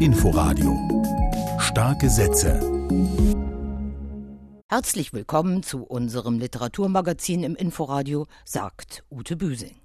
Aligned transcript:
Inforadio 0.00 0.76
Starke 1.60 2.10
Sätze 2.10 2.60
Herzlich 4.68 5.12
willkommen 5.12 5.62
zu 5.62 5.84
unserem 5.84 6.40
Literaturmagazin 6.40 7.44
im 7.44 7.54
Inforadio, 7.54 8.26
sagt 8.44 9.04
Ute 9.08 9.36
Büsing. 9.36 9.79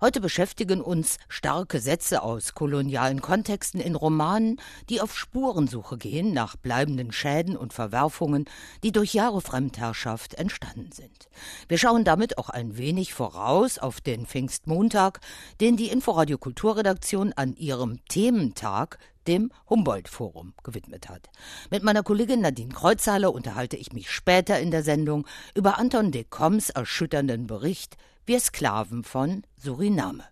Heute 0.00 0.20
beschäftigen 0.20 0.80
uns 0.80 1.18
starke 1.28 1.80
Sätze 1.80 2.22
aus 2.22 2.54
kolonialen 2.54 3.20
Kontexten 3.20 3.80
in 3.80 3.94
Romanen, 3.94 4.60
die 4.88 5.00
auf 5.00 5.16
Spurensuche 5.16 5.98
gehen 5.98 6.32
nach 6.32 6.56
bleibenden 6.56 7.12
Schäden 7.12 7.56
und 7.56 7.72
Verwerfungen, 7.72 8.46
die 8.82 8.92
durch 8.92 9.14
Jahre 9.14 9.40
Fremdherrschaft 9.40 10.34
entstanden 10.34 10.92
sind. 10.92 11.28
Wir 11.68 11.78
schauen 11.78 12.04
damit 12.04 12.38
auch 12.38 12.48
ein 12.48 12.76
wenig 12.76 13.14
voraus 13.14 13.78
auf 13.78 14.00
den 14.00 14.26
Pfingstmontag, 14.26 15.20
den 15.60 15.76
die 15.76 15.88
Inforadio 15.88 16.38
Kulturredaktion 16.38 17.32
an 17.34 17.54
ihrem 17.56 18.04
Thementag 18.06 18.98
dem 19.30 19.52
Humboldt-Forum 19.68 20.54
gewidmet 20.64 21.08
hat. 21.08 21.30
Mit 21.70 21.84
meiner 21.84 22.02
Kollegin 22.02 22.40
Nadine 22.40 22.74
Kreuzhaler 22.74 23.32
unterhalte 23.32 23.76
ich 23.76 23.92
mich 23.92 24.10
später 24.10 24.58
in 24.58 24.72
der 24.72 24.82
Sendung 24.82 25.24
über 25.54 25.78
Anton 25.78 26.10
de 26.10 26.24
Koms 26.24 26.70
erschütternden 26.70 27.46
Bericht 27.46 27.96
Wir 28.26 28.40
Sklaven 28.40 29.04
von 29.04 29.42
Suriname. 29.56 30.24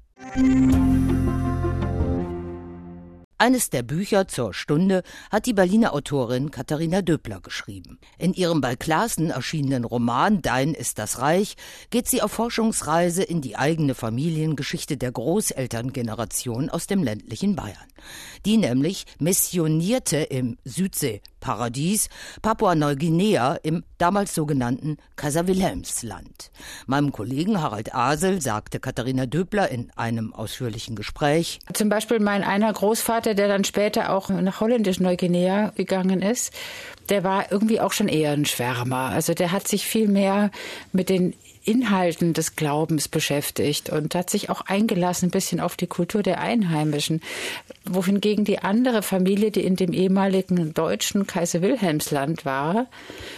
Eines 3.41 3.71
der 3.71 3.85
Bücher 3.85 4.27
zur 4.27 4.53
Stunde 4.53 5.05
hat 5.31 5.47
die 5.47 5.53
Berliner 5.53 5.95
Autorin 5.95 6.51
Katharina 6.51 7.03
Döbler 7.03 7.41
geschrieben. 7.41 8.01
In 8.19 8.35
ihrem 8.35 8.61
bei 8.61 8.75
Klaassen 8.75 9.31
erschienenen 9.31 9.85
Roman 9.85 10.43
Dein 10.43 10.75
ist 10.75 10.99
das 10.99 11.21
Reich 11.21 11.55
geht 11.91 12.09
sie 12.09 12.21
auf 12.21 12.33
Forschungsreise 12.33 13.23
in 13.23 13.41
die 13.41 13.55
eigene 13.55 13.95
Familiengeschichte 13.95 14.97
der 14.97 15.13
Großelterngeneration 15.13 16.69
aus 16.69 16.89
dem 16.89 17.05
ländlichen 17.05 17.55
Bayern. 17.55 17.77
Die 18.47 18.57
nämlich 18.57 19.05
missionierte 19.19 20.17
im 20.17 20.57
Südseeparadies 20.65 22.09
Papua-Neuguinea 22.43 23.59
im 23.63 23.85
damals 23.99 24.35
sogenannten 24.35 24.97
Kaiser-Wilhelms-Land. 25.17 26.51
Meinem 26.87 27.13
Kollegen 27.13 27.61
Harald 27.61 27.95
Asel 27.95 28.41
sagte 28.41 28.81
Katharina 28.81 29.27
Döbler 29.27 29.69
in 29.69 29.91
einem 29.97 30.33
ausführlichen 30.33 30.97
Gespräch. 30.97 31.59
Zum 31.73 31.89
Beispiel 31.89 32.21
mein 32.21 32.43
einer 32.43 32.73
Großvater 32.73 33.19
Vater, 33.19 33.35
der 33.35 33.49
dann 33.49 33.65
später 33.65 34.13
auch 34.13 34.29
nach 34.29 34.61
Holländisch-Neuguinea 34.61 35.73
gegangen 35.77 36.23
ist, 36.23 36.53
der 37.09 37.25
war 37.25 37.51
irgendwie 37.51 37.81
auch 37.81 37.93
schon 37.93 38.09
eher 38.09 38.31
ein 38.31 38.45
Schwärmer. 38.45 39.11
Also 39.11 39.35
der 39.35 39.51
hat 39.51 39.67
sich 39.67 39.87
viel 39.87 40.09
mehr 40.09 40.51
mit 40.93 41.09
den 41.09 41.35
Inhalten 41.65 42.33
des 42.33 42.55
Glaubens 42.55 43.09
beschäftigt 43.09 43.91
und 43.91 44.15
hat 44.15 44.31
sich 44.31 44.51
auch 44.51 44.63
eingelassen 44.63 45.29
ein 45.29 45.31
bisschen 45.31 45.61
auf 45.61 45.77
die 45.77 45.87
Kultur 45.87 46.23
der 46.23 46.41
Einheimischen. 46.41 47.21
Wohingegen 47.91 48.45
die 48.45 48.59
andere 48.59 49.03
Familie, 49.03 49.51
die 49.51 49.65
in 49.65 49.77
dem 49.77 49.93
ehemaligen 49.93 50.75
deutschen 50.75 51.27
Kaiser 51.27 51.63
Wilhelmsland 51.63 52.45
war, 52.45 52.87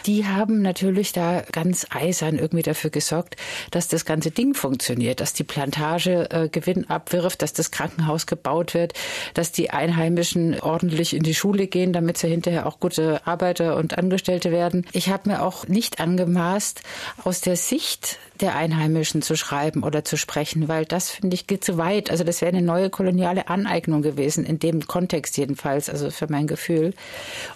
die 0.07 0.27
haben 0.27 0.63
natürlich 0.63 1.13
da 1.13 1.43
ganz 1.53 1.87
eisern 1.91 2.39
irgendwie 2.39 2.63
dafür 2.63 2.91
gesorgt, 2.91 3.37
dass 3.71 3.89
das 3.89 4.05
ganze 4.05 4.31
Ding 4.31 4.55
funktioniert, 4.55 5.21
dass 5.21 5.33
die 5.33 5.45
Plantage 5.45 6.31
äh, 6.31 6.49
Gewinn 6.49 6.89
abwirft, 6.89 7.43
dass 7.43 7.53
das 7.53 7.71
Krankenhaus 7.71 8.27
gebaut 8.27 8.75
wird, 8.75 8.95
dass 9.35 9.53
die 9.53 9.71
Einheimischen 9.71 10.59
ordentlich 10.61 11.15
in 11.15 11.23
die 11.23 11.35
Schule 11.35 11.67
gehen, 11.67 11.93
damit 11.93 12.19
sie 12.19 12.29
hinterher 12.29 12.67
auch 12.67 12.81
gute 12.81 13.27
Arbeiter 13.27 13.77
und 13.77 13.99
Angestellte 13.99 14.51
werden. 14.51 14.87
Ich 14.93 15.11
habe 15.11 15.31
mir 15.31 15.43
auch 15.43 15.69
nicht 15.69 16.01
angemaßt, 16.01 16.83
aus 17.25 17.41
der 17.41 17.57
Sicht 17.57 18.19
der 18.41 18.57
Einheimischen 18.57 19.23
zu 19.23 19.37
schreiben 19.37 19.83
oder 19.83 20.05
zu 20.05 20.17
sprechen, 20.17 20.69
weil 20.69 20.85
das, 20.85 21.11
finde 21.11 21.35
ich, 21.35 21.47
geht 21.47 21.65
zu 21.65 21.79
weit. 21.79 22.11
Also 22.11 22.25
das 22.25 22.41
wäre 22.41 22.51
eine 22.51 22.63
neue 22.63 22.91
koloniale 22.91 23.49
Aneignung 23.49 24.03
gewesen, 24.03 24.45
in 24.45 24.59
dem 24.59 24.87
Kontext 24.87 25.37
jedenfalls, 25.37 25.89
also 25.89 26.11
für 26.11 26.31
mein 26.31 26.47
Gefühl. 26.47 26.95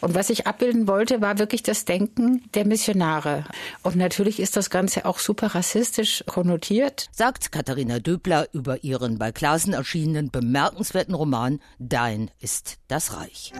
Und 0.01 0.15
was 0.15 0.31
ich 0.31 0.47
abbilden 0.47 0.87
wollte, 0.87 1.21
war 1.21 1.39
wirklich 1.39 1.63
das 1.63 1.85
Denken 1.85 2.43
der 2.55 2.67
Missionare. 2.67 3.45
Und 3.83 3.97
natürlich 3.97 4.41
ist 4.41 4.57
das 4.57 4.71
Ganze 4.71 5.07
auch 5.07 5.19
super 5.19 5.55
rassistisch 5.55 6.25
konnotiert. 6.27 7.09
Sagt 7.13 7.53
Katharina 7.53 7.99
Döbler 7.99 8.49
über 8.53 8.85
ihren 8.85 9.19
bei 9.19 9.33
Klassen 9.33 9.73
erschienenen 9.73 10.31
bemerkenswerten 10.31 11.15
Roman 11.15 11.61
Dein 11.79 12.31
ist 12.41 12.79
das 12.89 13.17
Reich. 13.17 13.53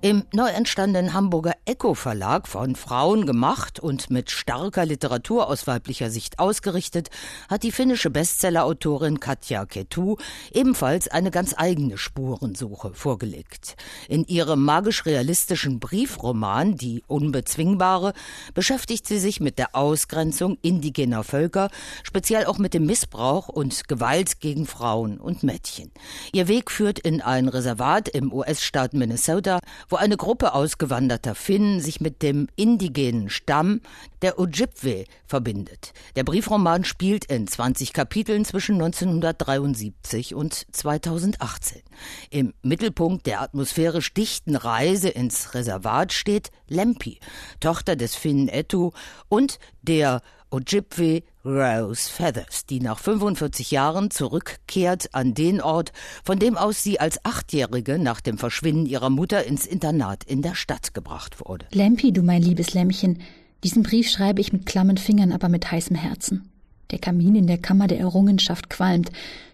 Im 0.00 0.22
neu 0.32 0.46
entstandenen 0.46 1.12
Hamburger 1.12 1.54
Echo 1.64 1.92
Verlag 1.94 2.46
von 2.46 2.76
Frauen 2.76 3.26
gemacht 3.26 3.80
und 3.80 4.10
mit 4.10 4.30
starker 4.30 4.86
Literatur 4.86 5.48
aus 5.48 5.66
weiblicher 5.66 6.08
Sicht 6.08 6.38
ausgerichtet, 6.38 7.10
hat 7.48 7.64
die 7.64 7.72
finnische 7.72 8.08
Bestsellerautorin 8.08 9.18
Katja 9.18 9.66
Ketu 9.66 10.14
ebenfalls 10.52 11.08
eine 11.08 11.32
ganz 11.32 11.52
eigene 11.58 11.98
Spurensuche 11.98 12.94
vorgelegt. 12.94 13.74
In 14.06 14.24
ihrem 14.24 14.64
magisch-realistischen 14.64 15.80
Briefroman 15.80 16.76
Die 16.76 17.02
Unbezwingbare 17.08 18.12
beschäftigt 18.54 19.04
sie 19.04 19.18
sich 19.18 19.40
mit 19.40 19.58
der 19.58 19.74
Ausgrenzung 19.74 20.58
indigener 20.62 21.24
Völker, 21.24 21.70
speziell 22.04 22.46
auch 22.46 22.58
mit 22.58 22.72
dem 22.72 22.86
Missbrauch 22.86 23.48
und 23.48 23.88
Gewalt 23.88 24.38
gegen 24.38 24.64
Frauen 24.64 25.18
und 25.18 25.42
Mädchen. 25.42 25.90
Ihr 26.32 26.46
Weg 26.46 26.70
führt 26.70 27.00
in 27.00 27.20
ein 27.20 27.48
Reservat 27.48 28.08
im 28.08 28.32
US-Staat 28.32 28.94
Minnesota, 28.94 29.58
wo 29.88 29.96
eine 29.96 30.16
Gruppe 30.16 30.54
ausgewanderter 30.54 31.34
Finnen 31.34 31.80
sich 31.80 32.00
mit 32.00 32.22
dem 32.22 32.48
indigenen 32.56 33.30
Stamm 33.30 33.80
der 34.22 34.38
Ojibwe 34.38 35.04
verbindet. 35.26 35.92
Der 36.16 36.24
Briefroman 36.24 36.84
spielt 36.84 37.24
in 37.26 37.46
20 37.46 37.92
Kapiteln 37.92 38.44
zwischen 38.44 38.74
1973 38.76 40.34
und 40.34 40.66
2018. 40.72 41.82
Im 42.30 42.54
Mittelpunkt 42.62 43.26
der 43.26 43.40
atmosphärisch 43.40 44.12
dichten 44.12 44.56
Reise 44.56 45.08
ins 45.08 45.54
Reservat 45.54 46.12
steht 46.12 46.50
Lempi, 46.68 47.18
Tochter 47.60 47.96
des 47.96 48.14
Finnen 48.14 48.48
Etu 48.48 48.90
und 49.28 49.58
der 49.82 50.20
Ojibwe 50.50 51.22
Rose 51.48 52.10
Feathers, 52.10 52.66
die 52.66 52.80
nach 52.80 52.98
45 52.98 53.70
Jahren 53.70 54.10
zurückkehrt 54.10 55.14
an 55.14 55.32
den 55.32 55.62
Ort, 55.62 55.92
von 56.22 56.38
dem 56.38 56.58
aus 56.58 56.82
sie 56.82 57.00
als 57.00 57.24
Achtjährige 57.24 57.98
nach 57.98 58.20
dem 58.20 58.36
Verschwinden 58.36 58.84
ihrer 58.84 59.08
Mutter 59.08 59.44
ins 59.44 59.66
Internat 59.66 60.24
in 60.24 60.42
der 60.42 60.54
Stadt 60.54 60.92
gebracht 60.92 61.40
wurde. 61.40 61.66
Lempi, 61.72 62.12
du 62.12 62.22
mein 62.22 62.42
liebes 62.42 62.74
Lämmchen, 62.74 63.22
diesen 63.64 63.82
Brief 63.82 64.10
schreibe 64.10 64.42
ich 64.42 64.52
mit 64.52 64.66
klammen 64.66 64.98
Fingern, 64.98 65.32
aber 65.32 65.48
mit 65.48 65.70
heißem 65.70 65.96
Herzen. 65.96 66.52
Der 66.90 66.98
Kamin 66.98 67.34
in 67.34 67.46
der 67.46 67.58
Kammer 67.58 67.86
der 67.86 67.98
Errungenschaft 67.98 68.68
qualmt, 68.68 69.10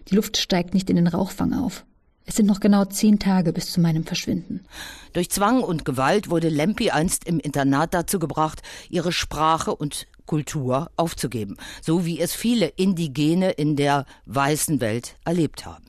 die 0.09 0.15
Luft 0.15 0.37
steigt 0.37 0.73
nicht 0.73 0.89
in 0.89 0.97
den 0.97 1.07
Rauchfang 1.07 1.53
auf. 1.53 1.85
Es 2.25 2.35
sind 2.35 2.47
noch 2.47 2.59
genau 2.59 2.85
zehn 2.85 3.19
Tage 3.19 3.53
bis 3.53 3.71
zu 3.71 3.79
meinem 3.79 4.03
Verschwinden. 4.03 4.65
Durch 5.13 5.29
Zwang 5.29 5.63
und 5.63 5.85
Gewalt 5.85 6.29
wurde 6.29 6.49
Lempi 6.49 6.89
einst 6.89 7.25
im 7.25 7.39
Internat 7.39 7.93
dazu 7.93 8.19
gebracht, 8.19 8.63
ihre 8.89 9.11
Sprache 9.11 9.75
und 9.75 10.07
Kultur 10.25 10.91
aufzugeben, 10.95 11.57
so 11.81 12.05
wie 12.05 12.19
es 12.19 12.33
viele 12.33 12.67
Indigene 12.67 13.51
in 13.51 13.75
der 13.75 14.05
weißen 14.25 14.81
Welt 14.81 15.17
erlebt 15.25 15.65
haben. 15.65 15.85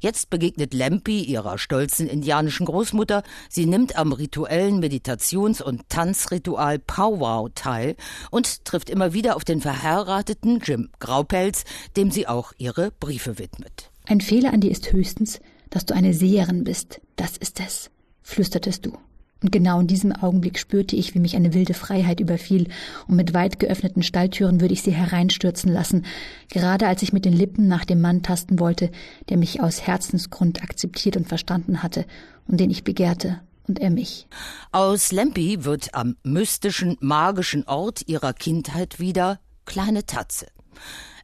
Jetzt 0.00 0.30
begegnet 0.30 0.74
Lempi 0.74 1.22
ihrer 1.22 1.58
stolzen 1.58 2.08
indianischen 2.08 2.66
Großmutter. 2.66 3.22
Sie 3.48 3.66
nimmt 3.66 3.96
am 3.96 4.12
rituellen 4.12 4.80
Meditations- 4.80 5.62
und 5.62 5.88
Tanzritual 5.88 6.78
Powwow 6.78 7.50
teil 7.54 7.96
und 8.30 8.64
trifft 8.64 8.90
immer 8.90 9.12
wieder 9.12 9.36
auf 9.36 9.44
den 9.44 9.60
verheirateten 9.60 10.60
Jim 10.60 10.90
Graupelz, 10.98 11.64
dem 11.96 12.10
sie 12.10 12.26
auch 12.26 12.52
ihre 12.58 12.90
Briefe 12.90 13.38
widmet. 13.38 13.90
Ein 14.06 14.20
Fehler 14.20 14.52
an 14.52 14.60
dir 14.60 14.70
ist 14.70 14.92
höchstens, 14.92 15.40
dass 15.70 15.86
du 15.86 15.94
eine 15.94 16.14
Seherin 16.14 16.64
bist. 16.64 17.00
Das 17.16 17.36
ist 17.36 17.60
es, 17.60 17.90
flüstertest 18.22 18.86
du. 18.86 18.98
Und 19.42 19.52
genau 19.52 19.80
in 19.80 19.86
diesem 19.86 20.12
Augenblick 20.12 20.58
spürte 20.58 20.96
ich, 20.96 21.14
wie 21.14 21.18
mich 21.18 21.36
eine 21.36 21.54
wilde 21.54 21.74
Freiheit 21.74 22.20
überfiel, 22.20 22.68
und 23.08 23.16
mit 23.16 23.32
weit 23.32 23.58
geöffneten 23.58 24.02
Stalltüren 24.02 24.60
würde 24.60 24.74
ich 24.74 24.82
sie 24.82 24.92
hereinstürzen 24.92 25.72
lassen, 25.72 26.04
gerade 26.48 26.86
als 26.86 27.02
ich 27.02 27.12
mit 27.12 27.24
den 27.24 27.32
Lippen 27.32 27.66
nach 27.66 27.84
dem 27.84 28.00
Mann 28.00 28.22
tasten 28.22 28.58
wollte, 28.58 28.90
der 29.28 29.38
mich 29.38 29.60
aus 29.60 29.82
Herzensgrund 29.86 30.62
akzeptiert 30.62 31.16
und 31.16 31.26
verstanden 31.26 31.82
hatte 31.82 32.04
und 32.46 32.60
den 32.60 32.70
ich 32.70 32.84
begehrte, 32.84 33.40
und 33.66 33.78
er 33.78 33.90
mich. 33.90 34.26
Aus 34.72 35.12
Lempi 35.12 35.64
wird 35.64 35.94
am 35.94 36.16
mystischen, 36.24 36.96
magischen 37.00 37.66
Ort 37.66 38.08
ihrer 38.08 38.32
Kindheit 38.32 38.98
wieder 38.98 39.38
kleine 39.64 40.04
Tatze. 40.04 40.46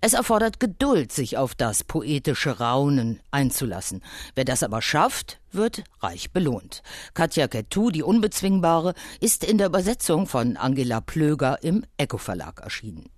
Es 0.00 0.12
erfordert 0.12 0.60
Geduld, 0.60 1.12
sich 1.12 1.37
auf 1.37 1.54
das 1.54 1.84
poetische 1.84 2.58
Raunen 2.58 3.20
einzulassen. 3.31 4.02
Wer 4.34 4.44
das 4.44 4.62
aber 4.62 4.82
schafft, 4.82 5.40
wird 5.52 5.84
reich 6.00 6.32
belohnt. 6.32 6.82
Katja 7.14 7.48
Ketu, 7.48 7.90
die 7.90 8.02
Unbezwingbare, 8.02 8.94
ist 9.20 9.44
in 9.44 9.58
der 9.58 9.69
Übersetzung 9.69 10.26
von 10.26 10.56
Angela 10.56 11.00
Plöger 11.00 11.62
im 11.62 11.84
Echo 11.96 12.19
Verlag 12.19 12.60
erschienen. 12.60 13.08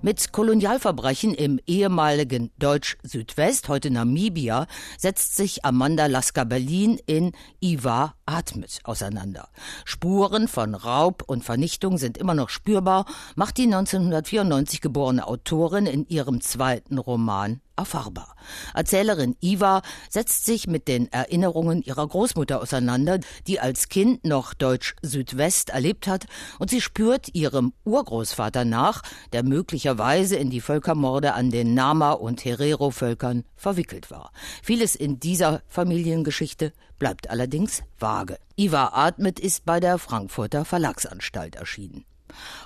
Mit 0.00 0.32
Kolonialverbrechen 0.32 1.34
im 1.34 1.58
ehemaligen 1.66 2.52
Deutsch-Südwest, 2.58 3.68
heute 3.68 3.90
Namibia, 3.90 4.68
setzt 4.96 5.34
sich 5.34 5.64
Amanda 5.64 6.06
Lasker 6.06 6.44
Berlin 6.44 7.00
in 7.06 7.32
Iwa 7.60 8.14
Atmet 8.24 8.78
auseinander. 8.84 9.48
Spuren 9.84 10.46
von 10.46 10.76
Raub 10.76 11.24
und 11.26 11.44
Vernichtung 11.44 11.98
sind 11.98 12.16
immer 12.16 12.34
noch 12.34 12.48
spürbar, 12.48 13.06
macht 13.34 13.56
die 13.56 13.64
1994 13.64 14.80
geborene 14.80 15.26
Autorin 15.26 15.86
in 15.86 16.06
ihrem 16.06 16.40
zweiten 16.40 16.98
Roman 16.98 17.60
erfahrbar. 17.78 18.34
Erzählerin 18.74 19.36
Iva 19.40 19.82
setzt 20.10 20.44
sich 20.44 20.66
mit 20.66 20.88
den 20.88 21.10
Erinnerungen 21.12 21.82
ihrer 21.82 22.06
Großmutter 22.06 22.60
auseinander, 22.60 23.20
die 23.46 23.60
als 23.60 23.88
Kind 23.88 24.24
noch 24.24 24.52
Deutsch 24.54 24.96
Südwest 25.02 25.70
erlebt 25.70 26.06
hat, 26.06 26.26
und 26.58 26.70
sie 26.70 26.80
spürt 26.80 27.34
ihrem 27.34 27.72
Urgroßvater 27.84 28.64
nach, 28.64 29.02
der 29.32 29.42
möglicherweise 29.42 30.36
in 30.36 30.50
die 30.50 30.60
Völkermorde 30.60 31.34
an 31.34 31.50
den 31.50 31.74
Nama- 31.74 32.12
und 32.12 32.44
Herero-Völkern 32.44 33.44
verwickelt 33.56 34.10
war. 34.10 34.32
Vieles 34.62 34.94
in 34.94 35.20
dieser 35.20 35.62
Familiengeschichte 35.68 36.72
bleibt 36.98 37.30
allerdings 37.30 37.82
vage. 37.98 38.38
Iva 38.56 38.90
Atmet 38.92 39.38
ist 39.38 39.64
bei 39.64 39.78
der 39.80 39.98
Frankfurter 39.98 40.64
Verlagsanstalt 40.64 41.56
erschienen. 41.56 42.04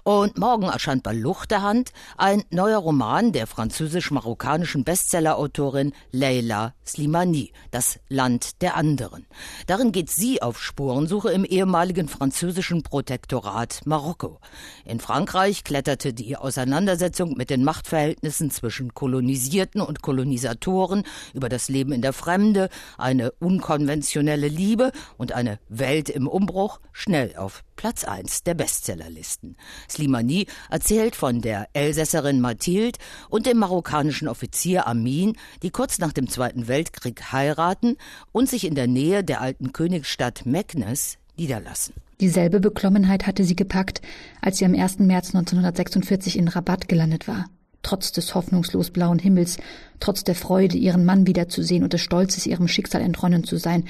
Und 0.04 0.38
morgen 0.38 0.64
erscheint 0.64 1.02
bei 1.02 1.12
Luchterhand 1.12 1.92
ein 2.16 2.42
neuer 2.50 2.78
Roman 2.78 3.32
der 3.32 3.46
französisch-marokkanischen 3.46 4.84
Bestsellerautorin 4.84 5.92
Leila 6.10 6.74
Slimani, 6.84 7.52
Das 7.70 8.00
Land 8.08 8.62
der 8.62 8.76
anderen. 8.76 9.26
Darin 9.66 9.92
geht 9.92 10.10
sie 10.10 10.42
auf 10.42 10.60
Spurensuche 10.60 11.30
im 11.30 11.44
ehemaligen 11.44 12.08
französischen 12.08 12.82
Protektorat 12.82 13.80
Marokko. 13.84 14.40
In 14.84 15.00
Frankreich 15.00 15.64
kletterte 15.64 16.12
die 16.12 16.36
Auseinandersetzung 16.36 17.34
mit 17.36 17.50
den 17.50 17.64
Machtverhältnissen 17.64 18.50
zwischen 18.50 18.94
Kolonisierten 18.94 19.80
und 19.80 20.02
Kolonisatoren 20.02 21.04
über 21.34 21.48
das 21.48 21.68
Leben 21.68 21.92
in 21.92 22.02
der 22.02 22.12
Fremde, 22.12 22.68
eine 22.98 23.32
unkonventionelle 23.32 24.48
Liebe 24.48 24.92
und 25.16 25.32
eine 25.32 25.58
Welt 25.68 26.08
im 26.08 26.26
Umbruch 26.26 26.80
schnell 26.92 27.36
auf 27.36 27.62
Platz 27.82 28.04
1 28.04 28.44
der 28.44 28.54
Bestsellerlisten. 28.54 29.56
Slimani 29.90 30.46
erzählt 30.70 31.16
von 31.16 31.40
der 31.40 31.66
Elsässerin 31.72 32.40
Mathilde 32.40 32.96
und 33.28 33.44
dem 33.44 33.58
marokkanischen 33.58 34.28
Offizier 34.28 34.86
Amin, 34.86 35.36
die 35.64 35.70
kurz 35.70 35.98
nach 35.98 36.12
dem 36.12 36.28
Zweiten 36.28 36.68
Weltkrieg 36.68 37.32
heiraten 37.32 37.96
und 38.30 38.48
sich 38.48 38.68
in 38.68 38.76
der 38.76 38.86
Nähe 38.86 39.24
der 39.24 39.40
alten 39.40 39.72
Königsstadt 39.72 40.46
Meknes 40.46 41.18
niederlassen. 41.36 41.94
Dieselbe 42.20 42.60
Beklommenheit 42.60 43.26
hatte 43.26 43.42
sie 43.42 43.56
gepackt, 43.56 44.00
als 44.40 44.58
sie 44.58 44.64
am 44.64 44.76
1. 44.76 45.00
März 45.00 45.34
1946 45.34 46.38
in 46.38 46.46
Rabat 46.46 46.86
gelandet 46.86 47.26
war. 47.26 47.46
Trotz 47.82 48.12
des 48.12 48.36
hoffnungslos 48.36 48.92
blauen 48.92 49.18
Himmels, 49.18 49.58
trotz 49.98 50.22
der 50.22 50.36
Freude, 50.36 50.76
ihren 50.76 51.04
Mann 51.04 51.26
wiederzusehen 51.26 51.82
und 51.82 51.94
des 51.94 52.02
Stolzes, 52.02 52.46
ihrem 52.46 52.68
Schicksal 52.68 53.02
entronnen 53.02 53.42
zu 53.42 53.56
sein, 53.56 53.88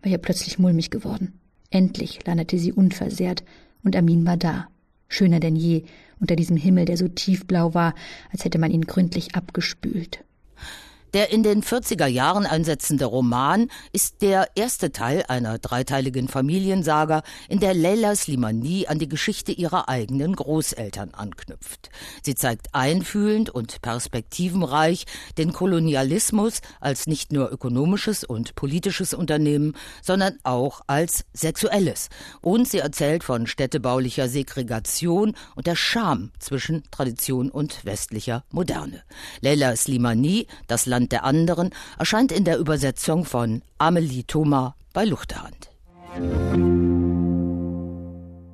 war 0.00 0.10
ihr 0.10 0.16
plötzlich 0.16 0.58
mulmig 0.58 0.88
geworden. 0.88 1.38
Endlich 1.74 2.24
landete 2.24 2.56
sie 2.56 2.72
unversehrt, 2.72 3.42
und 3.82 3.96
Amin 3.96 4.24
war 4.24 4.36
da, 4.36 4.68
schöner 5.08 5.40
denn 5.40 5.56
je, 5.56 5.82
unter 6.20 6.36
diesem 6.36 6.56
Himmel, 6.56 6.84
der 6.84 6.96
so 6.96 7.08
tiefblau 7.08 7.74
war, 7.74 7.96
als 8.30 8.44
hätte 8.44 8.60
man 8.60 8.70
ihn 8.70 8.82
gründlich 8.82 9.34
abgespült. 9.34 10.22
Der 11.14 11.30
in 11.30 11.44
den 11.44 11.62
40er 11.62 12.08
Jahren 12.08 12.44
einsetzende 12.44 13.04
Roman 13.04 13.68
ist 13.92 14.20
der 14.20 14.48
erste 14.56 14.90
Teil 14.90 15.24
einer 15.28 15.58
dreiteiligen 15.60 16.26
Familiensaga, 16.26 17.22
in 17.48 17.60
der 17.60 17.72
Leila 17.72 18.16
Slimani 18.16 18.88
an 18.88 18.98
die 18.98 19.08
Geschichte 19.08 19.52
ihrer 19.52 19.88
eigenen 19.88 20.34
Großeltern 20.34 21.14
anknüpft. 21.14 21.90
Sie 22.24 22.34
zeigt 22.34 22.74
einfühlend 22.74 23.48
und 23.48 23.80
perspektivenreich 23.80 25.04
den 25.38 25.52
Kolonialismus 25.52 26.62
als 26.80 27.06
nicht 27.06 27.32
nur 27.32 27.52
ökonomisches 27.52 28.24
und 28.24 28.56
politisches 28.56 29.14
Unternehmen, 29.14 29.76
sondern 30.02 30.36
auch 30.42 30.80
als 30.88 31.26
sexuelles. 31.32 32.08
Und 32.40 32.68
sie 32.68 32.78
erzählt 32.78 33.22
von 33.22 33.46
städtebaulicher 33.46 34.28
Segregation 34.28 35.36
und 35.54 35.68
der 35.68 35.76
Scham 35.76 36.32
zwischen 36.40 36.82
Tradition 36.90 37.50
und 37.50 37.84
westlicher 37.84 38.42
Moderne. 38.50 39.04
Leila 39.42 39.76
Slimani, 39.76 40.48
das 40.66 40.86
Land 40.86 41.03
Land 41.04 41.12
der 41.12 41.24
anderen 41.24 41.70
erscheint 41.98 42.32
in 42.32 42.44
der 42.44 42.58
Übersetzung 42.58 43.26
von 43.26 43.60
Amelie 43.76 44.24
Thoma 44.24 44.74
bei 44.94 45.04
Luchterhand. 45.04 45.70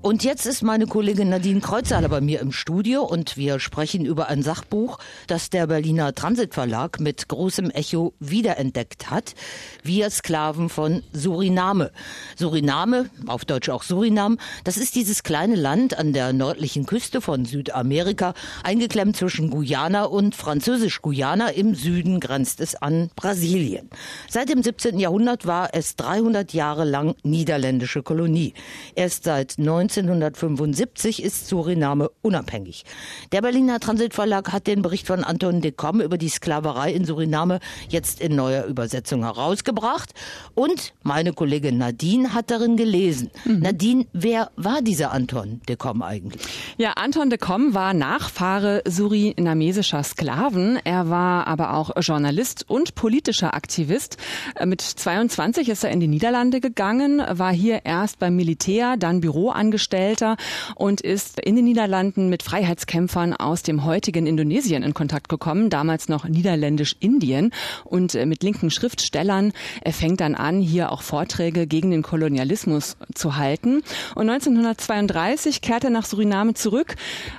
Und 0.02 0.24
jetzt 0.24 0.46
ist 0.46 0.62
meine 0.62 0.86
Kollegin 0.86 1.28
Nadine 1.28 1.60
Kreuzaler 1.60 2.08
bei 2.08 2.22
mir 2.22 2.40
im 2.40 2.52
Studio 2.52 3.02
und 3.02 3.36
wir 3.36 3.60
sprechen 3.60 4.06
über 4.06 4.28
ein 4.28 4.42
Sachbuch, 4.42 4.98
das 5.26 5.50
der 5.50 5.66
Berliner 5.66 6.14
Transitverlag 6.14 7.00
mit 7.00 7.28
großem 7.28 7.68
Echo 7.68 8.14
wiederentdeckt 8.18 9.10
hat. 9.10 9.34
Wir 9.82 10.08
Sklaven 10.08 10.70
von 10.70 11.02
Suriname. 11.12 11.90
Suriname, 12.34 13.10
auf 13.26 13.44
Deutsch 13.44 13.68
auch 13.68 13.82
Surinam, 13.82 14.38
das 14.64 14.78
ist 14.78 14.94
dieses 14.94 15.22
kleine 15.22 15.54
Land 15.54 15.98
an 15.98 16.14
der 16.14 16.32
nördlichen 16.32 16.86
Küste 16.86 17.20
von 17.20 17.44
Südamerika, 17.44 18.32
eingeklemmt 18.64 19.18
zwischen 19.18 19.50
Guyana 19.50 20.04
und 20.04 20.34
Französisch-Guyana. 20.34 21.50
Im 21.50 21.74
Süden 21.74 22.20
grenzt 22.20 22.60
es 22.60 22.74
an 22.74 23.10
Brasilien. 23.16 23.90
Seit 24.30 24.48
dem 24.48 24.62
17. 24.62 24.98
Jahrhundert 24.98 25.46
war 25.46 25.74
es 25.74 25.94
300 25.96 26.54
Jahre 26.54 26.84
lang 26.86 27.16
niederländische 27.22 28.02
Kolonie. 28.02 28.54
Erst 28.94 29.24
seit 29.24 29.58
19 29.58 29.89
1975 29.98 31.22
ist 31.22 31.48
Suriname 31.48 32.10
unabhängig. 32.22 32.84
Der 33.32 33.42
Berliner 33.42 33.80
Transitverlag 33.80 34.52
hat 34.52 34.66
den 34.66 34.82
Bericht 34.82 35.06
von 35.06 35.24
Anton 35.24 35.60
de 35.60 35.72
Kom 35.72 36.00
über 36.00 36.16
die 36.16 36.28
Sklaverei 36.28 36.92
in 36.92 37.04
Suriname 37.04 37.58
jetzt 37.88 38.20
in 38.20 38.36
neuer 38.36 38.64
Übersetzung 38.66 39.24
herausgebracht 39.24 40.12
und 40.54 40.94
meine 41.02 41.32
Kollegin 41.32 41.78
Nadine 41.78 42.32
hat 42.32 42.50
darin 42.50 42.76
gelesen. 42.76 43.30
Mhm. 43.44 43.58
Nadine, 43.60 44.06
wer 44.12 44.50
war 44.56 44.80
dieser 44.82 45.10
Anton 45.10 45.60
de 45.68 45.76
Kom 45.76 46.02
eigentlich? 46.02 46.42
Ja, 46.78 46.92
Anton 46.92 47.28
de 47.28 47.38
Kom 47.38 47.74
war 47.74 47.92
Nachfahre 47.92 48.82
surinamesischer 48.86 50.04
Sklaven. 50.04 50.78
Er 50.84 51.10
war 51.10 51.46
aber 51.48 51.74
auch 51.74 51.90
Journalist 52.00 52.64
und 52.68 52.94
politischer 52.94 53.54
Aktivist. 53.54 54.16
Mit 54.64 54.80
22 54.80 55.68
ist 55.68 55.84
er 55.84 55.90
in 55.90 56.00
die 56.00 56.08
Niederlande 56.08 56.60
gegangen, 56.60 57.22
war 57.28 57.52
hier 57.52 57.84
erst 57.84 58.18
beim 58.18 58.36
Militär, 58.36 58.96
dann 58.96 59.20
Büroangestellter 59.20 59.79
Angestellter 59.80 60.36
und 60.74 61.00
ist 61.00 61.40
in 61.40 61.56
den 61.56 61.64
Niederlanden 61.64 62.28
mit 62.28 62.42
Freiheitskämpfern 62.42 63.34
aus 63.34 63.62
dem 63.62 63.84
heutigen 63.84 64.26
Indonesien 64.26 64.82
in 64.82 64.92
Kontakt 64.92 65.30
gekommen, 65.30 65.70
damals 65.70 66.08
noch 66.08 66.28
Niederländisch-Indien 66.28 67.52
und 67.84 68.14
äh, 68.14 68.26
mit 68.26 68.42
linken 68.42 68.70
Schriftstellern. 68.70 69.52
Er 69.80 69.92
fängt 69.94 70.20
dann 70.20 70.34
an, 70.34 70.60
hier 70.60 70.92
auch 70.92 71.00
Vorträge 71.00 71.66
gegen 71.66 71.90
den 71.90 72.02
Kolonialismus 72.02 72.98
zu 73.14 73.36
halten. 73.36 73.82
Und 74.14 74.28
1932 74.28 75.62
kehrt 75.62 75.84
er 75.84 75.90
nach 75.90 76.04
Suriname 76.04 76.52
zurück, 76.52 76.96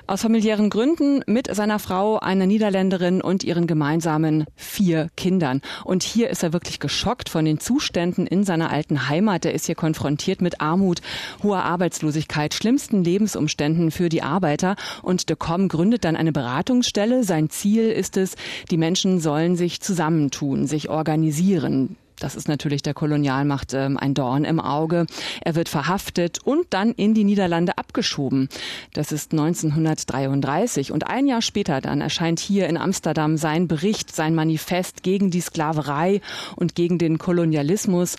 aus 0.08 0.22
familiären 0.22 0.72
Gründen 0.72 1.22
mit 1.28 1.54
seiner 1.54 1.78
Frau, 1.78 2.18
einer 2.18 2.48
Niederländerin 2.48 3.22
und 3.22 3.44
ihren 3.44 3.68
gemeinsamen 3.68 4.46
vier 4.56 5.10
Kindern. 5.16 5.62
Und 5.86 6.02
hier 6.02 6.32
ist 6.32 6.42
er 6.42 6.54
wirklich 6.54 6.80
geschockt 6.80 7.30
von 7.30 7.46
den 7.46 7.60
Zuständen 7.60 8.26
in 8.26 8.44
seiner 8.44 8.72
alten 8.72 9.10
Heimat. 9.10 9.46
Er 9.46 9.54
ist 9.54 9.68
hier 9.68 9.76
konfrontiert 9.76 10.42
mit 10.42 10.60
Armut, 10.60 11.02
hoher 11.44 11.64
Arbeitslosigkeit, 11.64 12.31
Ungerechtigkeit, 12.32 12.54
schlimmsten 12.54 13.04
Lebensumständen 13.04 13.92
für 13.92 14.10
die 14.10 14.24
Arbeiter. 14.24 14.76
Und 15.02 15.30
de 15.30 15.36
Com 15.36 15.68
gründet 15.68 16.06
dann 16.06 16.16
eine 16.16 16.32
Beratungsstelle. 16.32 17.24
Sein 17.24 17.50
Ziel 17.50 17.90
ist 17.92 18.16
es, 18.18 18.36
die 18.70 18.78
Menschen 18.78 19.20
sollen 19.20 19.56
sich 19.56 19.82
zusammentun, 19.82 20.66
sich 20.66 20.90
organisieren. 20.90 21.98
Das 22.22 22.36
ist 22.36 22.48
natürlich 22.48 22.84
der 22.84 22.94
Kolonialmacht 22.94 23.74
ähm, 23.74 23.98
ein 23.98 24.14
Dorn 24.14 24.46
im 24.46 24.60
Auge. 24.60 25.08
Er 25.42 25.56
wird 25.56 25.70
verhaftet 25.70 26.40
und 26.44 26.68
dann 26.70 26.92
in 26.92 27.16
die 27.16 27.24
Niederlande 27.24 27.78
abgeschoben. 27.80 28.48
Das 28.94 29.12
ist 29.12 29.32
1933 29.32 30.92
und 30.92 31.08
ein 31.08 31.26
Jahr 31.26 31.42
später 31.42 31.82
dann 31.82 32.00
erscheint 32.00 32.40
hier 32.40 32.70
in 32.70 32.78
Amsterdam 32.78 33.38
sein 33.38 33.68
Bericht, 33.68 34.16
sein 34.16 34.36
Manifest 34.36 35.02
gegen 35.02 35.32
die 35.32 35.42
Sklaverei 35.42 36.22
und 36.56 36.76
gegen 36.76 37.00
den 37.00 37.18
Kolonialismus. 37.18 38.18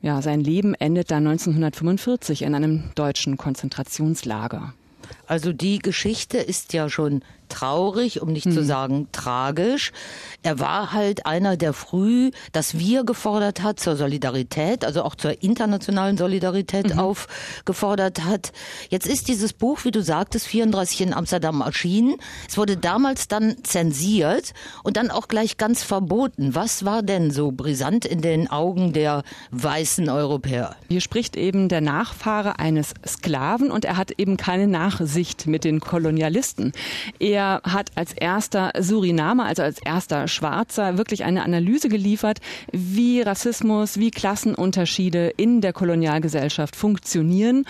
Ja, 0.00 0.22
sein 0.22 0.40
Leben 0.40 0.74
endet 0.74 1.10
dann 1.10 1.26
1945 1.26 2.42
in 2.42 2.54
einem 2.54 2.84
deutschen 2.94 3.36
Konzentrationslager. 3.36 4.74
Also 5.30 5.52
die 5.52 5.78
Geschichte 5.78 6.38
ist 6.38 6.72
ja 6.72 6.90
schon 6.90 7.22
traurig, 7.48 8.22
um 8.22 8.32
nicht 8.32 8.46
hm. 8.46 8.52
zu 8.52 8.64
sagen 8.64 9.08
tragisch. 9.10 9.90
Er 10.44 10.60
war 10.60 10.92
halt 10.92 11.26
einer, 11.26 11.56
der 11.56 11.72
früh 11.72 12.30
das 12.52 12.78
Wir 12.78 13.02
gefordert 13.04 13.62
hat 13.62 13.80
zur 13.80 13.96
Solidarität, 13.96 14.84
also 14.84 15.02
auch 15.02 15.16
zur 15.16 15.42
internationalen 15.42 16.16
Solidarität 16.16 16.94
mhm. 16.94 17.00
aufgefordert 17.00 18.24
hat. 18.24 18.52
Jetzt 18.88 19.08
ist 19.08 19.26
dieses 19.26 19.52
Buch, 19.52 19.84
wie 19.84 19.90
du 19.90 20.00
sagtest, 20.00 20.46
34 20.46 21.00
in 21.00 21.12
Amsterdam 21.12 21.60
erschienen. 21.60 22.16
Es 22.48 22.56
wurde 22.56 22.76
damals 22.76 23.26
dann 23.26 23.56
zensiert 23.64 24.54
und 24.84 24.96
dann 24.96 25.10
auch 25.10 25.26
gleich 25.26 25.56
ganz 25.56 25.82
verboten. 25.82 26.54
Was 26.54 26.84
war 26.84 27.02
denn 27.02 27.32
so 27.32 27.50
brisant 27.50 28.04
in 28.04 28.20
den 28.20 28.48
Augen 28.48 28.92
der 28.92 29.24
weißen 29.50 30.08
Europäer? 30.08 30.76
Hier 30.88 31.00
spricht 31.00 31.36
eben 31.36 31.68
der 31.68 31.80
Nachfahre 31.80 32.60
eines 32.60 32.94
Sklaven 33.04 33.72
und 33.72 33.84
er 33.84 33.96
hat 33.96 34.12
eben 34.12 34.36
keine 34.36 34.68
Nachsehen 34.68 35.19
Sicht 35.20 35.46
mit 35.46 35.64
den 35.64 35.80
Kolonialisten. 35.80 36.72
Er 37.18 37.60
hat 37.62 37.90
als 37.94 38.14
erster 38.14 38.72
Surinamer, 38.80 39.44
also 39.44 39.62
als 39.62 39.78
erster 39.84 40.28
Schwarzer, 40.28 40.96
wirklich 40.96 41.24
eine 41.24 41.42
Analyse 41.42 41.90
geliefert, 41.90 42.38
wie 42.72 43.20
Rassismus, 43.20 43.98
wie 43.98 44.10
Klassenunterschiede 44.10 45.28
in 45.36 45.60
der 45.60 45.74
Kolonialgesellschaft 45.74 46.74
funktionieren. 46.74 47.66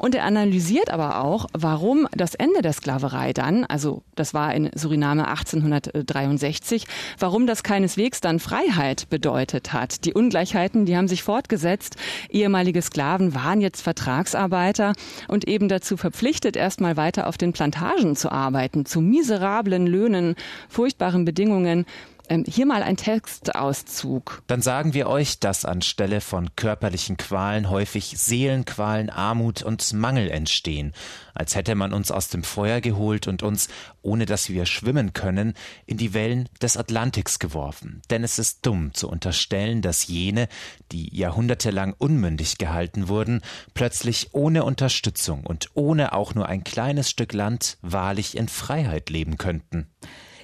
Und 0.00 0.16
er 0.16 0.24
analysiert 0.24 0.90
aber 0.90 1.22
auch, 1.22 1.46
warum 1.52 2.08
das 2.10 2.34
Ende 2.34 2.62
der 2.62 2.72
Sklaverei 2.72 3.32
dann, 3.32 3.64
also 3.64 4.02
das 4.16 4.34
war 4.34 4.52
in 4.52 4.70
Suriname 4.74 5.28
1863, 5.28 6.84
warum 7.20 7.46
das 7.46 7.62
keineswegs 7.62 8.20
dann 8.20 8.40
Freiheit 8.40 9.08
bedeutet 9.08 9.72
hat. 9.72 10.04
Die 10.04 10.14
Ungleichheiten, 10.14 10.84
die 10.84 10.96
haben 10.96 11.06
sich 11.06 11.22
fortgesetzt. 11.22 11.94
Ehemalige 12.28 12.82
Sklaven 12.82 13.36
waren 13.36 13.60
jetzt 13.60 13.82
Vertragsarbeiter 13.82 14.94
und 15.28 15.46
eben 15.46 15.68
dazu 15.68 15.96
verpflichtet, 15.96 16.56
erstmal 16.56 16.87
weiter 16.96 17.26
auf 17.26 17.38
den 17.38 17.52
Plantagen 17.52 18.16
zu 18.16 18.32
arbeiten, 18.32 18.86
zu 18.86 19.00
miserablen 19.00 19.86
Löhnen, 19.86 20.34
furchtbaren 20.68 21.24
Bedingungen. 21.24 21.86
Ähm, 22.30 22.44
hier 22.46 22.66
mal 22.66 22.82
ein 22.82 22.98
Textauszug. 22.98 24.42
Dann 24.46 24.60
sagen 24.60 24.92
wir 24.92 25.08
euch, 25.08 25.40
dass 25.40 25.64
anstelle 25.64 26.20
von 26.20 26.54
körperlichen 26.56 27.16
Qualen 27.16 27.70
häufig 27.70 28.18
Seelenqualen, 28.18 29.08
Armut 29.08 29.62
und 29.62 29.94
Mangel 29.94 30.30
entstehen, 30.30 30.92
als 31.32 31.54
hätte 31.54 31.74
man 31.74 31.94
uns 31.94 32.10
aus 32.10 32.28
dem 32.28 32.44
Feuer 32.44 32.82
geholt 32.82 33.28
und 33.28 33.42
uns, 33.42 33.68
ohne 34.02 34.26
dass 34.26 34.50
wir 34.50 34.66
schwimmen 34.66 35.14
können, 35.14 35.54
in 35.86 35.96
die 35.96 36.12
Wellen 36.12 36.50
des 36.60 36.76
Atlantiks 36.76 37.38
geworfen. 37.38 38.02
Denn 38.10 38.22
es 38.24 38.38
ist 38.38 38.66
dumm 38.66 38.92
zu 38.92 39.08
unterstellen, 39.08 39.80
dass 39.80 40.06
jene, 40.06 40.48
die 40.92 41.16
jahrhundertelang 41.16 41.94
unmündig 41.96 42.58
gehalten 42.58 43.08
wurden, 43.08 43.40
plötzlich 43.72 44.28
ohne 44.32 44.64
Unterstützung 44.64 45.46
und 45.46 45.70
ohne 45.72 46.12
auch 46.12 46.34
nur 46.34 46.46
ein 46.46 46.62
kleines 46.62 47.08
Stück 47.08 47.32
Land 47.32 47.78
wahrlich 47.80 48.36
in 48.36 48.48
Freiheit 48.48 49.08
leben 49.08 49.38
könnten. 49.38 49.86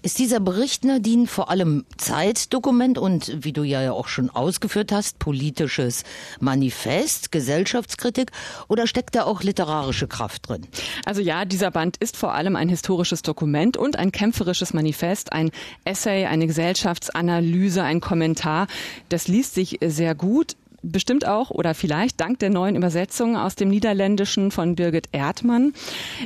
Ist 0.04 0.18
dieser 0.18 0.38
Bericht, 0.38 0.84
Nadine, 0.84 1.26
vor 1.26 1.48
allem 1.48 1.86
Zeitdokument 1.96 2.98
und, 2.98 3.42
wie 3.42 3.54
du 3.54 3.62
ja 3.62 3.90
auch 3.90 4.06
schon 4.06 4.28
ausgeführt 4.28 4.92
hast, 4.92 5.18
politisches 5.18 6.04
Manifest, 6.40 7.32
Gesellschaftskritik 7.32 8.30
oder 8.68 8.86
steckt 8.86 9.14
da 9.14 9.24
auch 9.24 9.42
literarische 9.42 10.06
Kraft 10.06 10.50
drin? 10.50 10.66
Also 11.06 11.22
ja, 11.22 11.46
dieser 11.46 11.70
Band 11.70 11.96
ist 11.96 12.18
vor 12.18 12.34
allem 12.34 12.54
ein 12.54 12.68
historisches 12.68 13.22
Dokument 13.22 13.78
und 13.78 13.96
ein 13.96 14.12
kämpferisches 14.12 14.74
Manifest, 14.74 15.32
ein 15.32 15.50
Essay, 15.86 16.26
eine 16.26 16.48
Gesellschaftsanalyse, 16.48 17.82
ein 17.82 18.02
Kommentar. 18.02 18.66
Das 19.08 19.26
liest 19.26 19.54
sich 19.54 19.78
sehr 19.82 20.14
gut 20.14 20.54
bestimmt 20.84 21.26
auch 21.26 21.50
oder 21.50 21.74
vielleicht 21.74 22.20
dank 22.20 22.38
der 22.38 22.50
neuen 22.50 22.76
Übersetzung 22.76 23.36
aus 23.36 23.56
dem 23.56 23.68
Niederländischen 23.68 24.50
von 24.50 24.76
Birgit 24.76 25.08
Erdmann. 25.12 25.72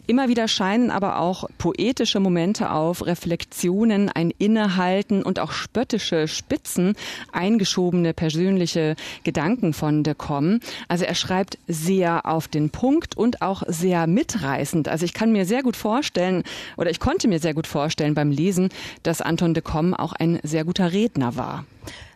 Immer 0.06 0.28
wieder 0.28 0.48
scheinen 0.48 0.90
aber 0.90 1.18
auch 1.20 1.44
poetische 1.58 2.20
Momente 2.20 2.70
auf, 2.70 3.06
Reflexionen, 3.06 4.08
ein 4.08 4.30
Innehalten 4.36 5.22
und 5.22 5.38
auch 5.38 5.52
spöttische 5.52 6.28
Spitzen, 6.28 6.94
eingeschobene 7.32 8.14
persönliche 8.14 8.96
Gedanken 9.24 9.72
von 9.72 10.02
de 10.02 10.14
Kom. 10.14 10.60
Also 10.88 11.04
er 11.04 11.14
schreibt 11.14 11.58
sehr 11.66 12.26
auf 12.26 12.48
den 12.48 12.70
Punkt 12.70 13.16
und 13.16 13.42
auch 13.42 13.62
sehr 13.66 14.06
mitreißend. 14.06 14.88
Also 14.88 15.04
ich 15.04 15.14
kann 15.14 15.32
mir 15.32 15.44
sehr 15.44 15.62
gut 15.62 15.76
vorstellen 15.76 16.42
oder 16.76 16.90
ich 16.90 17.00
konnte 17.00 17.28
mir 17.28 17.38
sehr 17.38 17.54
gut 17.54 17.66
vorstellen 17.66 18.14
beim 18.14 18.30
Lesen, 18.30 18.68
dass 19.02 19.20
Anton 19.20 19.54
de 19.54 19.62
Kom 19.62 19.94
auch 19.94 20.12
ein 20.12 20.40
sehr 20.42 20.64
guter 20.64 20.92
Redner 20.92 21.36
war. 21.36 21.64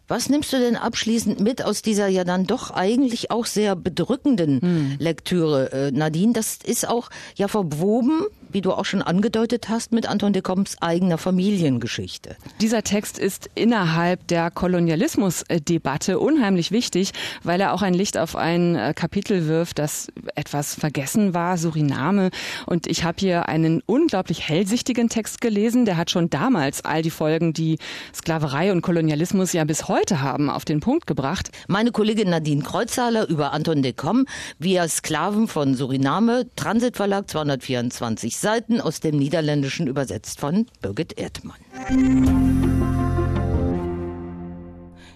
Was 0.09 0.29
nimmst 0.29 0.53
du 0.53 0.59
denn 0.59 0.77
abschließend 0.77 1.41
mit 1.41 1.65
aus 1.65 1.83
dieser 1.83 2.09
ja 2.09 2.25
dann 2.25 2.47
doch 2.47 2.71
eigentlich 2.71 3.31
auch 3.31 3.47
sehr 3.47 3.77
bedrückenden 3.77 4.61
hm. 4.61 4.97
Lektüre, 4.99 5.73
äh, 5.73 5.91
Nadine? 5.91 6.33
Das 6.33 6.59
ist 6.65 6.89
auch 6.89 7.09
ja 7.37 7.49
verwoben 7.49 8.27
wie 8.53 8.61
du 8.61 8.73
auch 8.73 8.85
schon 8.85 9.03
angedeutet 9.03 9.69
hast, 9.69 9.93
mit 9.93 10.07
Anton 10.07 10.33
de 10.33 10.43
Koms 10.43 10.77
eigener 10.81 11.19
Familiengeschichte. 11.19 12.37
Dieser 12.61 12.83
Text 12.83 13.19
ist 13.19 13.51
innerhalb 13.55 14.27
der 14.29 14.51
Kolonialismusdebatte 14.51 16.19
unheimlich 16.19 16.71
wichtig, 16.71 17.13
weil 17.43 17.61
er 17.61 17.73
auch 17.73 17.83
ein 17.83 17.95
Licht 17.95 18.19
auf 18.19 18.37
ein 18.37 18.77
äh, 18.77 18.93
Kapitel 18.95 19.47
wirft, 19.47 19.79
das 19.79 20.09
etwas 20.35 20.75
vergessen 20.75 21.35
war, 21.35 21.57
Suriname. 21.59 22.31
Und 22.67 22.87
ich 22.87 23.05
habe 23.05 23.17
hier 23.21 23.49
einen 23.49 23.83
unglaublich 23.87 24.49
hellsichtigen 24.49 25.09
Text 25.09 25.41
gelesen. 25.41 25.85
Der 25.85 25.97
hat 25.97 26.11
schon 26.11 26.31
damals 26.31 26.85
all 26.85 27.03
die 27.03 27.11
Folgen, 27.11 27.53
die 27.53 27.79
Sklaverei 28.15 28.73
und 28.73 28.83
Kolonialismus 28.83 29.53
ja 29.53 29.65
bis 29.65 29.89
heute 29.89 30.21
haben, 30.21 30.51
auf 30.51 30.65
den 30.65 30.81
Punkt 30.81 31.07
gebracht. 31.07 31.51
Meine 31.69 31.93
Kollegin 31.93 32.31
Nadine 32.31 32.63
Kreuzhaler 32.63 33.29
über 33.29 33.53
Anton 33.53 33.83
de 33.83 33.93
Kom, 33.93 34.27
wir 34.59 34.89
Sklaven 34.89 35.49
von 35.49 35.75
Suriname, 35.75 36.47
Transitverlag 36.57 37.29
224 37.29 38.37
Seiten 38.43 38.81
aus 38.81 38.99
dem 38.99 39.17
Niederländischen 39.17 39.87
übersetzt 39.87 40.41
von 40.41 40.67
Birgit 40.81 41.17
Erdmann. 41.17 41.61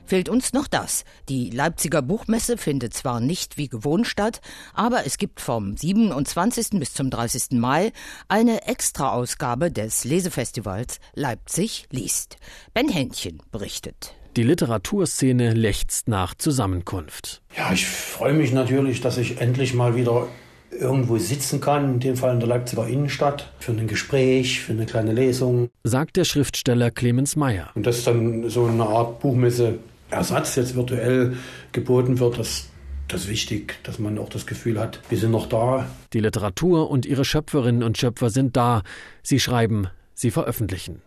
Fehlt 0.04 0.28
uns 0.28 0.52
noch 0.52 0.68
das. 0.68 1.02
Die 1.28 1.50
Leipziger 1.50 2.02
Buchmesse 2.02 2.56
findet 2.56 2.94
zwar 2.94 3.18
nicht 3.18 3.58
wie 3.58 3.68
gewohnt 3.68 4.06
statt, 4.06 4.40
aber 4.74 5.06
es 5.06 5.18
gibt 5.18 5.40
vom 5.40 5.76
27. 5.76 6.78
bis 6.78 6.94
zum 6.94 7.10
30. 7.10 7.58
Mai 7.58 7.90
eine 8.28 8.68
Extraausgabe 8.68 9.72
des 9.72 10.04
Lesefestivals 10.04 11.00
Leipzig 11.14 11.88
liest. 11.90 12.36
Ben 12.74 12.88
Händchen 12.88 13.42
berichtet. 13.50 14.14
Die 14.36 14.44
Literaturszene 14.44 15.52
lechzt 15.52 16.06
nach 16.06 16.36
Zusammenkunft. 16.36 17.42
Ja, 17.56 17.72
ich 17.72 17.86
freue 17.88 18.34
mich 18.34 18.52
natürlich, 18.52 19.00
dass 19.00 19.18
ich 19.18 19.40
endlich 19.40 19.74
mal 19.74 19.96
wieder 19.96 20.28
irgendwo 20.70 21.18
sitzen 21.18 21.60
kann, 21.60 21.94
in 21.94 22.00
dem 22.00 22.16
Fall 22.16 22.34
in 22.34 22.40
der 22.40 22.48
Leipziger 22.48 22.86
Innenstadt, 22.86 23.50
für 23.58 23.72
ein 23.72 23.86
Gespräch, 23.86 24.60
für 24.60 24.72
eine 24.72 24.86
kleine 24.86 25.12
Lesung. 25.12 25.70
Sagt 25.84 26.16
der 26.16 26.24
Schriftsteller 26.24 26.90
Clemens 26.90 27.36
Meyer. 27.36 27.70
Und 27.74 27.86
dass 27.86 28.04
dann 28.04 28.48
so 28.50 28.66
eine 28.66 28.84
Art 28.84 29.20
Buchmesse 29.20 29.78
Ersatz 30.10 30.56
jetzt 30.56 30.76
virtuell 30.76 31.36
geboten 31.72 32.18
wird, 32.18 32.38
das 32.38 32.68
das 33.08 33.22
ist 33.22 33.28
wichtig, 33.28 33.78
dass 33.84 34.00
man 34.00 34.18
auch 34.18 34.28
das 34.28 34.46
Gefühl 34.46 34.80
hat, 34.80 35.00
wir 35.08 35.18
sind 35.18 35.30
noch 35.30 35.48
da. 35.48 35.86
Die 36.12 36.18
Literatur 36.18 36.90
und 36.90 37.06
ihre 37.06 37.24
Schöpferinnen 37.24 37.84
und 37.84 37.96
Schöpfer 37.96 38.30
sind 38.30 38.56
da. 38.56 38.82
Sie 39.22 39.38
schreiben, 39.38 39.86
sie 40.12 40.32
veröffentlichen. 40.32 41.02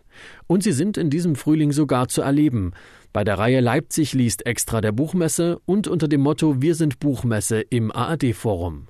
Und 0.46 0.62
sie 0.62 0.72
sind 0.72 0.96
in 0.96 1.10
diesem 1.10 1.36
Frühling 1.36 1.72
sogar 1.72 2.08
zu 2.08 2.22
erleben. 2.22 2.72
Bei 3.12 3.22
der 3.22 3.38
Reihe 3.38 3.60
Leipzig 3.60 4.14
liest 4.14 4.46
extra 4.46 4.80
der 4.80 4.92
Buchmesse 4.92 5.60
und 5.66 5.88
unter 5.88 6.08
dem 6.08 6.22
Motto 6.22 6.62
Wir 6.62 6.74
sind 6.74 7.00
Buchmesse 7.00 7.60
im 7.60 7.92
ARD-Forum. 7.92 8.86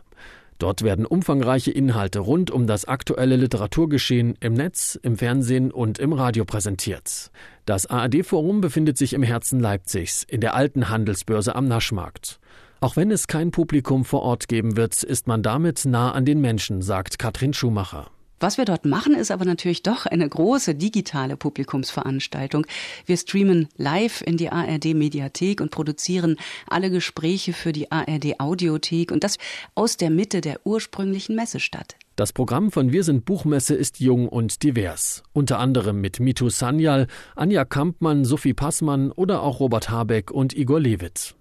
Dort 0.60 0.82
werden 0.82 1.06
umfangreiche 1.06 1.70
Inhalte 1.70 2.18
rund 2.18 2.50
um 2.50 2.66
das 2.66 2.84
aktuelle 2.84 3.36
Literaturgeschehen 3.36 4.34
im 4.40 4.52
Netz, 4.52 4.98
im 5.02 5.16
Fernsehen 5.16 5.72
und 5.72 5.98
im 5.98 6.12
Radio 6.12 6.44
präsentiert. 6.44 7.30
Das 7.64 7.86
ARD-Forum 7.86 8.60
befindet 8.60 8.98
sich 8.98 9.14
im 9.14 9.22
Herzen 9.22 9.58
Leipzigs, 9.58 10.22
in 10.22 10.42
der 10.42 10.54
alten 10.54 10.90
Handelsbörse 10.90 11.54
am 11.56 11.66
Naschmarkt. 11.66 12.40
Auch 12.80 12.96
wenn 12.96 13.10
es 13.10 13.26
kein 13.26 13.52
Publikum 13.52 14.04
vor 14.04 14.20
Ort 14.20 14.48
geben 14.48 14.76
wird, 14.76 15.02
ist 15.02 15.26
man 15.26 15.42
damit 15.42 15.86
nah 15.86 16.12
an 16.12 16.26
den 16.26 16.42
Menschen, 16.42 16.82
sagt 16.82 17.18
Katrin 17.18 17.54
Schumacher. 17.54 18.10
Was 18.40 18.56
wir 18.56 18.64
dort 18.64 18.86
machen, 18.86 19.14
ist 19.14 19.30
aber 19.30 19.44
natürlich 19.44 19.82
doch 19.82 20.06
eine 20.06 20.26
große 20.26 20.74
digitale 20.74 21.36
Publikumsveranstaltung. 21.36 22.66
Wir 23.04 23.18
streamen 23.18 23.68
live 23.76 24.22
in 24.22 24.38
die 24.38 24.48
ARD 24.48 24.94
Mediathek 24.94 25.60
und 25.60 25.70
produzieren 25.70 26.36
alle 26.66 26.90
Gespräche 26.90 27.52
für 27.52 27.72
die 27.72 27.92
ARD 27.92 28.40
Audiothek 28.40 29.12
und 29.12 29.24
das 29.24 29.36
aus 29.74 29.98
der 29.98 30.08
Mitte 30.08 30.40
der 30.40 30.60
ursprünglichen 30.64 31.36
Messestadt. 31.36 31.96
Das 32.16 32.32
Programm 32.32 32.72
von 32.72 32.92
Wir 32.92 33.04
sind 33.04 33.26
Buchmesse 33.26 33.74
ist 33.74 34.00
jung 34.00 34.26
und 34.26 34.62
divers. 34.62 35.22
Unter 35.34 35.58
anderem 35.58 36.00
mit 36.00 36.18
Mitu 36.18 36.48
Sanyal, 36.48 37.08
Anja 37.36 37.66
Kampmann, 37.66 38.24
Sophie 38.24 38.54
Passmann 38.54 39.12
oder 39.12 39.42
auch 39.42 39.60
Robert 39.60 39.90
Habeck 39.90 40.30
und 40.30 40.56
Igor 40.56 40.80
Lewitz. 40.80 41.34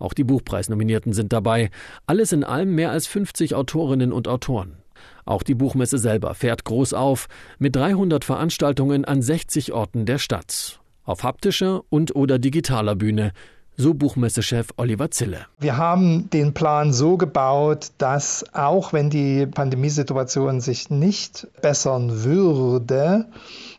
Auch 0.00 0.14
die 0.14 0.24
Buchpreisnominierten 0.24 1.12
sind 1.12 1.32
dabei. 1.32 1.70
Alles 2.06 2.32
in 2.32 2.42
allem 2.42 2.74
mehr 2.74 2.90
als 2.90 3.06
50 3.06 3.54
Autorinnen 3.54 4.12
und 4.12 4.26
Autoren. 4.26 4.78
Auch 5.24 5.42
die 5.42 5.54
Buchmesse 5.54 5.98
selber 5.98 6.34
fährt 6.34 6.64
groß 6.64 6.94
auf, 6.94 7.28
mit 7.58 7.76
300 7.76 8.24
Veranstaltungen 8.24 9.04
an 9.04 9.22
60 9.22 9.72
Orten 9.72 10.06
der 10.06 10.18
Stadt. 10.18 10.80
Auf 11.04 11.22
haptischer 11.22 11.82
und 11.88 12.14
oder 12.14 12.38
digitaler 12.38 12.94
Bühne, 12.94 13.32
so 13.76 13.94
Buchmessechef 13.94 14.68
Oliver 14.76 15.10
Zille. 15.10 15.46
Wir 15.58 15.76
haben 15.76 16.28
den 16.30 16.52
Plan 16.52 16.92
so 16.92 17.16
gebaut, 17.16 17.92
dass 17.98 18.44
auch 18.52 18.92
wenn 18.92 19.10
die 19.10 19.46
Pandemiesituation 19.46 20.60
sich 20.60 20.90
nicht 20.90 21.48
bessern 21.62 22.22
würde, 22.24 23.26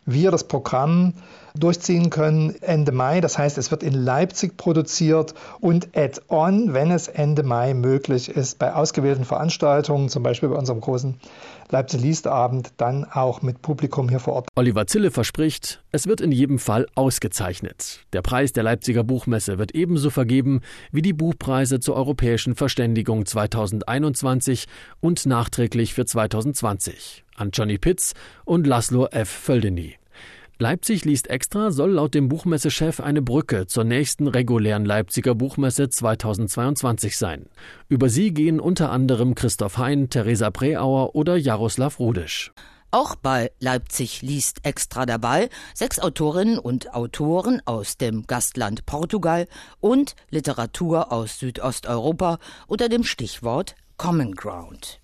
wir 0.05 0.31
das 0.31 0.45
Programm 0.47 1.13
durchziehen 1.57 2.09
können 2.09 2.55
Ende 2.61 2.91
Mai. 2.91 3.21
Das 3.21 3.37
heißt, 3.37 3.57
es 3.57 3.71
wird 3.71 3.83
in 3.83 3.93
Leipzig 3.93 4.57
produziert 4.57 5.33
und 5.59 5.89
add-on, 5.95 6.73
wenn 6.73 6.91
es 6.91 7.07
Ende 7.07 7.43
Mai 7.43 7.73
möglich 7.73 8.29
ist, 8.29 8.59
bei 8.59 8.73
ausgewählten 8.73 9.25
Veranstaltungen, 9.25 10.09
zum 10.09 10.23
Beispiel 10.23 10.49
bei 10.49 10.55
unserem 10.55 10.81
großen 10.81 11.15
Leipzig 11.69 12.01
liest 12.01 12.27
Abend, 12.27 12.73
dann 12.77 13.05
auch 13.05 13.41
mit 13.41 13.61
Publikum 13.61 14.09
hier 14.09 14.19
vor 14.19 14.33
Ort. 14.33 14.47
Oliver 14.55 14.87
Zille 14.87 15.09
verspricht, 15.09 15.81
es 15.91 16.05
wird 16.05 16.19
in 16.19 16.31
jedem 16.31 16.59
Fall 16.59 16.85
ausgezeichnet. 16.95 18.01
Der 18.11 18.21
Preis 18.21 18.51
der 18.51 18.63
Leipziger 18.63 19.03
Buchmesse 19.03 19.57
wird 19.57 19.73
ebenso 19.73 20.09
vergeben 20.09 20.61
wie 20.91 21.01
die 21.01 21.13
Buchpreise 21.13 21.79
zur 21.79 21.95
Europäischen 21.95 22.55
Verständigung 22.55 23.25
2021 23.25 24.65
und 24.99 25.25
nachträglich 25.25 25.93
für 25.93 26.05
2020 26.05 27.23
an 27.35 27.51
Johnny 27.51 27.77
Pitts 27.77 28.13
und 28.45 28.67
Laszlo 28.67 29.07
F. 29.07 29.29
Földeny. 29.29 30.00
Leipzig 30.61 31.05
liest 31.05 31.27
extra 31.27 31.71
soll 31.71 31.93
laut 31.93 32.13
dem 32.13 32.27
Buchmessechef 32.27 32.99
eine 32.99 33.23
Brücke 33.23 33.65
zur 33.65 33.83
nächsten 33.83 34.27
regulären 34.27 34.85
Leipziger 34.85 35.33
Buchmesse 35.33 35.89
2022 35.89 37.17
sein. 37.17 37.47
Über 37.89 38.09
sie 38.09 38.31
gehen 38.31 38.59
unter 38.59 38.91
anderem 38.91 39.33
Christoph 39.33 39.79
Hein, 39.79 40.11
Theresa 40.11 40.51
Preauer 40.51 41.15
oder 41.15 41.35
Jaroslav 41.35 41.97
Rudisch. 41.97 42.51
Auch 42.91 43.15
bei 43.15 43.51
Leipzig 43.59 44.21
liest 44.21 44.59
extra 44.63 45.07
dabei 45.07 45.49
sechs 45.73 45.97
Autorinnen 45.97 46.59
und 46.59 46.93
Autoren 46.93 47.63
aus 47.65 47.97
dem 47.97 48.27
Gastland 48.27 48.85
Portugal 48.85 49.47
und 49.79 50.15
Literatur 50.29 51.11
aus 51.11 51.39
Südosteuropa 51.39 52.37
unter 52.67 52.87
dem 52.87 53.03
Stichwort 53.03 53.73
Common 53.97 54.35
Ground 54.35 55.00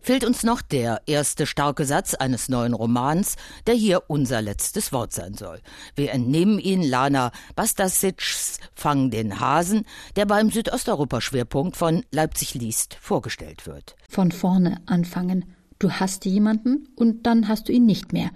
fehlt 0.00 0.24
uns 0.24 0.42
noch 0.42 0.62
der 0.62 1.02
erste 1.06 1.46
starke 1.46 1.84
Satz 1.84 2.14
eines 2.14 2.48
neuen 2.48 2.74
Romans, 2.74 3.36
der 3.66 3.74
hier 3.74 4.02
unser 4.08 4.42
letztes 4.42 4.92
Wort 4.92 5.12
sein 5.12 5.34
soll. 5.34 5.60
Wir 5.94 6.12
entnehmen 6.12 6.58
ihn 6.58 6.82
Lana 6.82 7.32
Bastasics 7.56 8.58
Fang 8.74 9.10
den 9.10 9.40
Hasen, 9.40 9.84
der 10.16 10.26
beim 10.26 10.50
Südosteuropa-Schwerpunkt 10.50 11.76
von 11.76 12.04
Leipzig 12.10 12.54
liest 12.54 12.96
vorgestellt 13.00 13.66
wird. 13.66 13.96
Von 14.08 14.32
vorne 14.32 14.80
anfangen. 14.86 15.44
Du 15.78 15.90
hast 15.90 16.24
jemanden 16.24 16.88
und 16.96 17.26
dann 17.26 17.48
hast 17.48 17.68
du 17.68 17.72
ihn 17.72 17.86
nicht 17.86 18.12
mehr. 18.12 18.30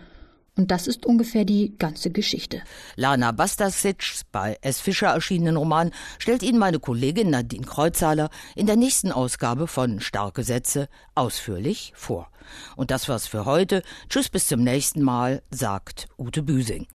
Und 0.56 0.70
das 0.70 0.86
ist 0.86 1.04
ungefähr 1.04 1.44
die 1.44 1.74
ganze 1.78 2.10
Geschichte. 2.10 2.62
Lana 2.96 3.32
Bastasic 3.32 4.04
bei 4.30 4.56
S. 4.62 4.80
Fischer 4.80 5.08
erschienenen 5.08 5.56
Roman 5.56 5.90
stellt 6.18 6.42
Ihnen 6.42 6.58
meine 6.58 6.78
Kollegin 6.78 7.30
Nadine 7.30 7.66
Kreuzhaler 7.66 8.30
in 8.54 8.66
der 8.66 8.76
nächsten 8.76 9.10
Ausgabe 9.10 9.66
von 9.66 10.00
Starke 10.00 10.44
Sätze 10.44 10.88
ausführlich 11.14 11.92
vor. 11.96 12.30
Und 12.76 12.90
das 12.90 13.08
war's 13.08 13.26
für 13.26 13.46
heute. 13.46 13.82
Tschüss 14.08 14.28
bis 14.28 14.46
zum 14.46 14.62
nächsten 14.62 15.02
Mal, 15.02 15.42
sagt 15.50 16.08
Ute 16.18 16.42
Büsing. 16.42 16.86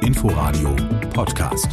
Inforadio 0.00 0.74
Podcast. 1.12 1.68